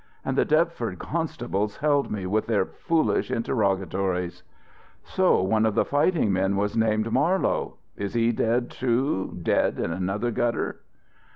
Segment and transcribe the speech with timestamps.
[0.25, 4.41] And the Deptford constables held me with their foolish interrogatories"
[5.15, 7.75] "So one of the fighting men was named Marlowe!
[7.95, 10.79] Is he dead, too, dead in another gutter?"